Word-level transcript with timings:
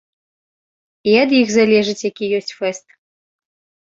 І 1.09 1.11
ад 1.23 1.29
іх 1.41 1.47
залежыць, 1.57 1.99
які 2.11 2.25
ёсць 2.37 2.51
фэст. 2.61 2.87